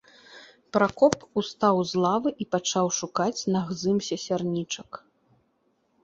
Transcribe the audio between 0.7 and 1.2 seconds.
Пракоп